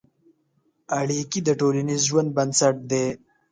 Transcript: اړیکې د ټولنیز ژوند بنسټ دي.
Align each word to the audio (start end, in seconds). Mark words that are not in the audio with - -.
اړیکې 0.99 1.39
د 1.43 1.49
ټولنیز 1.59 2.01
ژوند 2.09 2.29
بنسټ 2.37 2.75
دي. 2.91 3.07